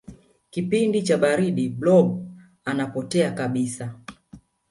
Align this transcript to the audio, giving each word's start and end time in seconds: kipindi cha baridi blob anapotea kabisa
kipindi 0.53 0.99
cha 1.03 1.17
baridi 1.17 1.69
blob 1.69 2.25
anapotea 2.65 3.31
kabisa 3.31 3.99